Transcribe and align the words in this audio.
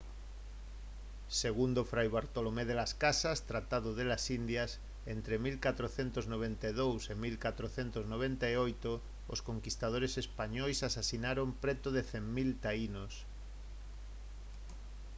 segundo 1.43 1.81
fray 1.91 2.09
bartolomé 2.17 2.63
de 2.67 2.75
las 2.81 2.95
casas 3.03 3.43
tratado 3.51 3.89
de 3.99 4.03
las 4.11 4.23
indias 4.39 4.69
entre 5.15 5.35
1492 5.45 7.01
e 7.13 7.15
1498 7.25 8.91
os 9.33 9.39
conquistadores 9.49 10.13
españois 10.23 10.79
asasinaron 10.89 11.49
preto 11.63 11.89
de 11.95 12.01
100 12.11 12.25
000 12.37 12.61
taínos 12.65 13.13